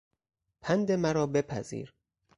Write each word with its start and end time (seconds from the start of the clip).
پند 0.61 0.91
مرا 0.91 1.27
بپذیر! 1.27 1.93